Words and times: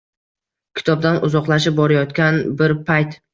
Kitobdan 0.79 1.19
uzoqlashib 1.27 1.77
borayotgan 1.81 2.41
bir 2.63 2.75
payt. 2.89 3.15